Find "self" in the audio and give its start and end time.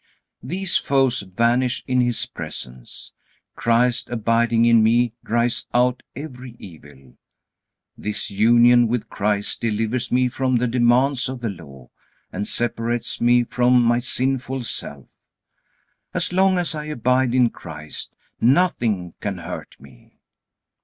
14.63-15.05